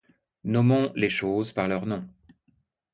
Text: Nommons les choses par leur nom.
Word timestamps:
Nommons 0.43 0.91
les 0.95 1.09
choses 1.09 1.51
par 1.53 1.67
leur 1.67 1.85
nom. 1.85 2.03